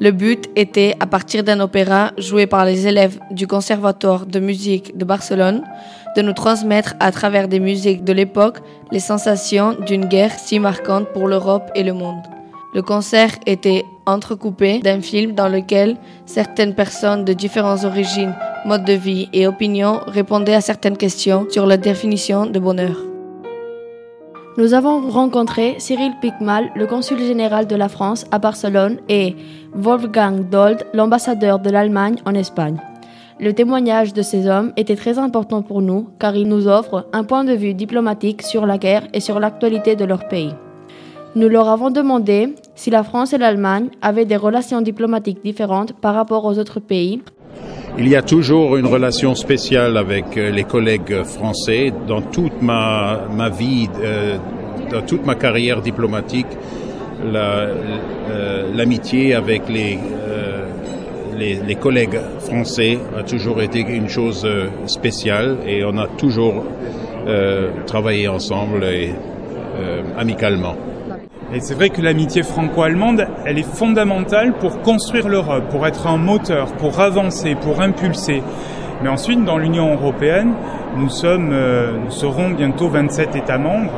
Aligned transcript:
Le 0.00 0.12
but 0.12 0.48
était, 0.54 0.94
à 1.00 1.06
partir 1.06 1.42
d'un 1.42 1.58
opéra 1.58 2.12
joué 2.18 2.46
par 2.46 2.64
les 2.64 2.86
élèves 2.86 3.18
du 3.32 3.48
Conservatoire 3.48 4.26
de 4.26 4.38
musique 4.38 4.96
de 4.96 5.04
Barcelone, 5.04 5.64
de 6.16 6.22
nous 6.22 6.32
transmettre 6.32 6.94
à 7.00 7.10
travers 7.10 7.48
des 7.48 7.58
musiques 7.58 8.04
de 8.04 8.12
l'époque 8.12 8.58
les 8.92 9.00
sensations 9.00 9.76
d'une 9.86 10.06
guerre 10.06 10.38
si 10.38 10.60
marquante 10.60 11.08
pour 11.12 11.26
l'Europe 11.26 11.70
et 11.74 11.82
le 11.82 11.94
monde. 11.94 12.22
Le 12.74 12.82
concert 12.82 13.32
était 13.46 13.84
entrecoupé 14.06 14.78
d'un 14.78 15.00
film 15.00 15.32
dans 15.32 15.48
lequel 15.48 15.96
certaines 16.26 16.74
personnes 16.74 17.24
de 17.24 17.32
différentes 17.32 17.84
origines, 17.84 18.34
modes 18.66 18.84
de 18.84 18.92
vie 18.92 19.28
et 19.32 19.48
opinions 19.48 20.00
répondaient 20.06 20.54
à 20.54 20.60
certaines 20.60 20.96
questions 20.96 21.46
sur 21.50 21.66
la 21.66 21.76
définition 21.76 22.46
de 22.46 22.58
bonheur. 22.58 22.98
Nous 24.58 24.74
avons 24.74 25.08
rencontré 25.08 25.76
Cyril 25.78 26.14
Picmal, 26.20 26.72
le 26.74 26.88
consul 26.88 27.20
général 27.20 27.68
de 27.68 27.76
la 27.76 27.88
France 27.88 28.26
à 28.32 28.40
Barcelone, 28.40 28.98
et 29.08 29.36
Wolfgang 29.72 30.48
Dold, 30.50 30.84
l'ambassadeur 30.92 31.60
de 31.60 31.70
l'Allemagne 31.70 32.16
en 32.26 32.34
Espagne. 32.34 32.76
Le 33.38 33.52
témoignage 33.52 34.14
de 34.14 34.20
ces 34.20 34.48
hommes 34.48 34.72
était 34.76 34.96
très 34.96 35.16
important 35.16 35.62
pour 35.62 35.80
nous 35.80 36.08
car 36.18 36.34
il 36.34 36.48
nous 36.48 36.66
offre 36.66 37.06
un 37.12 37.22
point 37.22 37.44
de 37.44 37.52
vue 37.52 37.72
diplomatique 37.72 38.42
sur 38.42 38.66
la 38.66 38.78
guerre 38.78 39.06
et 39.14 39.20
sur 39.20 39.38
l'actualité 39.38 39.94
de 39.94 40.04
leur 40.04 40.26
pays. 40.26 40.52
Nous 41.36 41.48
leur 41.48 41.68
avons 41.68 41.90
demandé 41.90 42.56
si 42.74 42.90
la 42.90 43.04
France 43.04 43.32
et 43.32 43.38
l'Allemagne 43.38 43.90
avaient 44.02 44.24
des 44.24 44.34
relations 44.34 44.80
diplomatiques 44.80 45.44
différentes 45.44 45.92
par 45.92 46.16
rapport 46.16 46.44
aux 46.44 46.58
autres 46.58 46.80
pays. 46.80 47.22
Il 47.96 48.06
y 48.06 48.14
a 48.14 48.22
toujours 48.22 48.76
une 48.76 48.86
relation 48.86 49.34
spéciale 49.34 49.96
avec 49.96 50.36
euh, 50.36 50.50
les 50.50 50.64
collègues 50.64 51.22
français 51.24 51.92
dans 52.06 52.22
toute 52.22 52.62
ma, 52.62 53.22
ma 53.32 53.48
vie, 53.48 53.88
euh, 54.00 54.36
dans 54.90 55.02
toute 55.02 55.24
ma 55.24 55.34
carrière 55.34 55.80
diplomatique. 55.80 56.46
Euh, 57.24 58.72
l'amitié 58.74 59.34
avec 59.34 59.68
les, 59.68 59.98
les, 61.36 61.54
les, 61.54 61.74
collègues 61.74 62.20
français 62.38 62.98
a 63.18 63.24
toujours 63.24 63.60
été 63.60 63.80
une 63.80 64.08
chose 64.08 64.46
spéciale 64.86 65.56
et 65.66 65.82
on 65.84 65.98
a 65.98 66.06
toujours 66.06 66.64
travaillé 67.86 68.28
ensemble 68.28 68.84
et 68.84 69.12
amicalement. 70.16 70.76
Et 71.50 71.60
c'est 71.60 71.74
vrai 71.74 71.88
que 71.88 72.02
l'amitié 72.02 72.42
franco-allemande, 72.42 73.26
elle 73.46 73.58
est 73.58 73.62
fondamentale 73.62 74.52
pour 74.52 74.82
construire 74.82 75.28
l'Europe, 75.28 75.64
pour 75.70 75.86
être 75.86 76.06
un 76.06 76.18
moteur, 76.18 76.72
pour 76.72 77.00
avancer, 77.00 77.54
pour 77.54 77.80
impulser. 77.80 78.42
Mais 79.02 79.08
ensuite, 79.08 79.42
dans 79.44 79.56
l'Union 79.56 79.94
européenne, 79.94 80.52
nous 80.98 81.08
sommes, 81.08 81.50
euh, 81.52 81.92
nous 82.04 82.10
serons 82.10 82.50
bientôt 82.50 82.88
27 82.88 83.34
États 83.36 83.56
membres. 83.56 83.92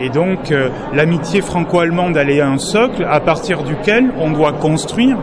Et 0.00 0.10
donc, 0.10 0.52
euh, 0.52 0.68
l'amitié 0.92 1.40
franco-allemande, 1.40 2.16
elle 2.16 2.30
est 2.30 2.40
un 2.40 2.58
socle 2.58 3.06
à 3.08 3.20
partir 3.20 3.62
duquel 3.62 4.12
on 4.18 4.30
doit 4.30 4.52
construire 4.52 5.16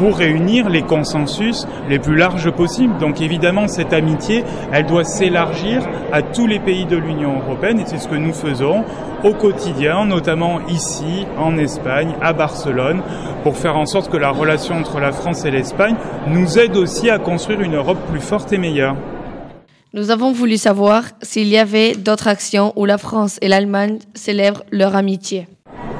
pour 0.00 0.16
réunir 0.16 0.70
les 0.70 0.82
consensus 0.82 1.66
les 1.88 1.98
plus 1.98 2.16
larges 2.16 2.50
possibles. 2.50 2.96
Donc 2.98 3.20
évidemment, 3.20 3.68
cette 3.68 3.92
amitié, 3.92 4.44
elle 4.72 4.86
doit 4.86 5.04
s'élargir 5.04 5.82
à 6.12 6.22
tous 6.22 6.46
les 6.46 6.58
pays 6.58 6.86
de 6.86 6.96
l'Union 6.96 7.38
européenne 7.38 7.80
et 7.80 7.84
c'est 7.84 7.98
ce 7.98 8.08
que 8.08 8.14
nous 8.14 8.32
faisons 8.32 8.84
au 9.24 9.34
quotidien, 9.34 10.06
notamment 10.06 10.60
ici, 10.68 11.26
en 11.36 11.58
Espagne, 11.58 12.14
à 12.22 12.32
Barcelone, 12.32 13.02
pour 13.42 13.56
faire 13.56 13.76
en 13.76 13.84
sorte 13.84 14.10
que 14.10 14.16
la 14.16 14.30
relation 14.30 14.76
entre 14.76 15.00
la 15.00 15.12
France 15.12 15.44
et 15.44 15.50
l'Espagne 15.50 15.96
nous 16.28 16.58
aide 16.58 16.76
aussi 16.76 17.10
à 17.10 17.18
construire 17.18 17.60
une 17.60 17.76
Europe 17.76 17.98
plus 18.10 18.20
forte 18.20 18.52
et 18.54 18.58
meilleure. 18.58 18.96
Nous 19.92 20.12
avons 20.12 20.30
voulu 20.30 20.56
savoir 20.56 21.02
s'il 21.20 21.48
y 21.48 21.58
avait 21.58 21.96
d'autres 21.96 22.28
actions 22.28 22.72
où 22.76 22.84
la 22.84 22.96
France 22.96 23.40
et 23.42 23.48
l'Allemagne 23.48 23.98
célèbrent 24.14 24.62
leur 24.70 24.94
amitié. 24.94 25.48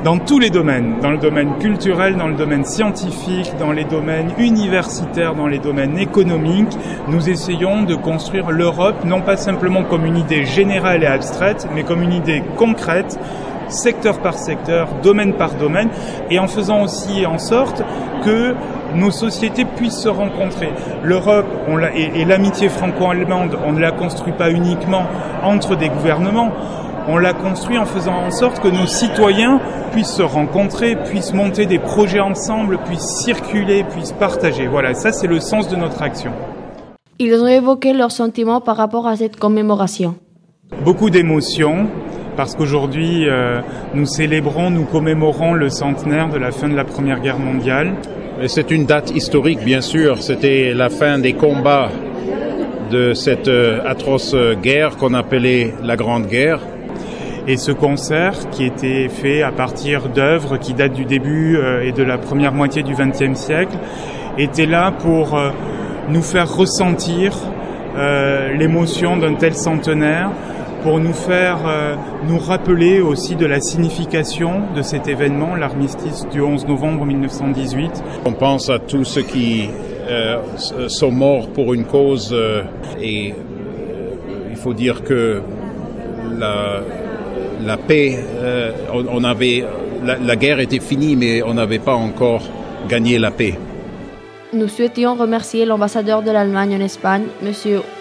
Dans 0.04 0.16
tous 0.16 0.38
les 0.38 0.48
domaines, 0.48 1.00
dans 1.02 1.10
le 1.10 1.18
domaine 1.18 1.58
culturel, 1.58 2.16
dans 2.16 2.28
le 2.28 2.36
domaine 2.36 2.64
scientifique, 2.64 3.50
dans 3.58 3.72
les 3.72 3.82
domaines 3.82 4.32
universitaires, 4.38 5.34
dans 5.34 5.48
les 5.48 5.58
domaines 5.58 5.98
économiques, 5.98 6.72
nous 7.08 7.28
essayons 7.28 7.82
de 7.82 7.96
construire 7.96 8.52
l'Europe 8.52 9.04
non 9.04 9.22
pas 9.22 9.36
simplement 9.36 9.82
comme 9.82 10.06
une 10.06 10.18
idée 10.18 10.44
générale 10.44 11.02
et 11.02 11.06
abstraite, 11.06 11.66
mais 11.74 11.82
comme 11.82 12.02
une 12.02 12.12
idée 12.12 12.44
concrète 12.56 13.18
secteur 13.72 14.20
par 14.20 14.34
secteur, 14.34 14.88
domaine 15.02 15.34
par 15.34 15.54
domaine, 15.54 15.90
et 16.30 16.38
en 16.38 16.46
faisant 16.46 16.82
aussi 16.82 17.26
en 17.26 17.38
sorte 17.38 17.82
que 18.24 18.54
nos 18.94 19.10
sociétés 19.10 19.64
puissent 19.64 20.00
se 20.00 20.08
rencontrer. 20.08 20.70
L'Europe 21.02 21.46
et, 21.94 22.20
et 22.20 22.24
l'amitié 22.24 22.68
franco-allemande, 22.68 23.56
on 23.66 23.72
ne 23.72 23.80
la 23.80 23.92
construit 23.92 24.32
pas 24.32 24.50
uniquement 24.50 25.04
entre 25.42 25.76
des 25.76 25.88
gouvernements, 25.88 26.50
on 27.08 27.18
l'a 27.18 27.32
construit 27.32 27.78
en 27.78 27.86
faisant 27.86 28.14
en 28.14 28.30
sorte 28.30 28.60
que 28.60 28.68
nos 28.68 28.86
citoyens 28.86 29.60
puissent 29.92 30.12
se 30.12 30.22
rencontrer, 30.22 30.96
puissent 30.96 31.32
monter 31.32 31.66
des 31.66 31.78
projets 31.78 32.20
ensemble, 32.20 32.78
puissent 32.84 33.22
circuler, 33.24 33.84
puissent 33.84 34.12
partager. 34.12 34.66
Voilà, 34.66 34.94
ça 34.94 35.10
c'est 35.12 35.26
le 35.26 35.40
sens 35.40 35.68
de 35.68 35.76
notre 35.76 36.02
action. 36.02 36.32
Ils 37.18 37.34
ont 37.34 37.46
évoqué 37.46 37.92
leurs 37.92 38.12
sentiments 38.12 38.60
par 38.60 38.76
rapport 38.76 39.06
à 39.06 39.16
cette 39.16 39.36
commémoration. 39.36 40.14
Beaucoup 40.84 41.10
d'émotions, 41.10 41.88
parce 42.40 42.54
qu'aujourd'hui 42.54 43.28
euh, 43.28 43.60
nous 43.92 44.06
célébrons, 44.06 44.70
nous 44.70 44.86
commémorons 44.86 45.52
le 45.52 45.68
centenaire 45.68 46.30
de 46.30 46.38
la 46.38 46.52
fin 46.52 46.70
de 46.70 46.74
la 46.74 46.84
Première 46.84 47.20
Guerre 47.20 47.38
mondiale. 47.38 47.92
C'est 48.46 48.70
une 48.70 48.86
date 48.86 49.14
historique, 49.14 49.62
bien 49.62 49.82
sûr. 49.82 50.22
C'était 50.22 50.72
la 50.72 50.88
fin 50.88 51.18
des 51.18 51.34
combats 51.34 51.90
de 52.90 53.12
cette 53.12 53.48
euh, 53.48 53.82
atroce 53.84 54.34
guerre 54.62 54.96
qu'on 54.96 55.12
appelait 55.12 55.74
la 55.82 55.96
Grande 55.96 56.28
Guerre. 56.28 56.60
Et 57.46 57.58
ce 57.58 57.72
concert, 57.72 58.48
qui 58.50 58.64
était 58.64 59.10
fait 59.10 59.42
à 59.42 59.52
partir 59.52 60.08
d'œuvres 60.08 60.56
qui 60.56 60.72
datent 60.72 60.94
du 60.94 61.04
début 61.04 61.58
euh, 61.58 61.84
et 61.84 61.92
de 61.92 62.02
la 62.02 62.16
première 62.16 62.54
moitié 62.54 62.82
du 62.82 62.94
XXe 62.94 63.38
siècle, 63.38 63.76
était 64.38 64.64
là 64.64 64.92
pour 64.92 65.36
euh, 65.36 65.50
nous 66.08 66.22
faire 66.22 66.50
ressentir 66.50 67.34
euh, 67.96 68.54
l'émotion 68.54 69.16
d'un 69.16 69.34
tel 69.34 69.54
centenaire, 69.54 70.30
pour 70.82 70.98
nous 70.98 71.12
faire 71.12 71.58
nous 72.26 72.38
rappeler 72.38 73.00
aussi 73.00 73.36
de 73.36 73.46
la 73.46 73.60
signification 73.60 74.62
de 74.74 74.82
cet 74.82 75.08
événement, 75.08 75.54
l'armistice 75.56 76.26
du 76.32 76.40
11 76.40 76.66
novembre 76.66 77.04
1918. 77.04 78.02
On 78.24 78.32
pense 78.32 78.70
à 78.70 78.78
tous 78.78 79.04
ceux 79.04 79.22
qui 79.22 79.68
sont 80.88 81.10
morts 81.10 81.48
pour 81.48 81.74
une 81.74 81.84
cause 81.84 82.34
et 83.00 83.34
il 84.50 84.56
faut 84.56 84.74
dire 84.74 85.04
que 85.04 85.42
la, 86.38 87.76
paix, 87.76 88.18
euh, 88.18 88.72
on, 88.92 89.24
avait, 89.24 89.64
la, 90.04 90.36
guerre 90.36 90.60
était 90.60 90.80
finie, 90.80 91.16
mais 91.16 91.42
on 91.42 91.54
n'avait 91.54 91.78
pas 91.78 91.94
encore 91.94 92.42
gagné 92.88 93.18
la 93.18 93.30
paix. 93.30 93.54
Nous 94.52 94.66
souhaitions 94.66 95.14
remercier 95.14 95.64
l'ambassadeur 95.64 96.22
de 96.22 96.30
l'Allemagne 96.32 96.74
en 96.74 96.80
Espagne, 96.80 97.26
M. 97.40 97.52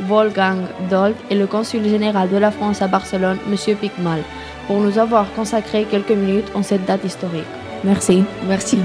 Wolfgang 0.07 0.61
Dold, 0.89 1.15
et 1.29 1.35
le 1.35 1.45
consul 1.45 1.83
général 1.83 2.27
de 2.29 2.37
la 2.37 2.49
France 2.49 2.81
à 2.81 2.87
Barcelone, 2.87 3.37
M. 3.47 3.75
Picmal, 3.75 4.23
pour 4.65 4.79
nous 4.79 4.97
avoir 4.97 5.31
consacré 5.33 5.85
quelques 5.89 6.09
minutes 6.09 6.51
en 6.55 6.63
cette 6.63 6.85
date 6.85 7.05
historique. 7.05 7.45
Merci. 7.83 8.23
Merci. 8.47 8.79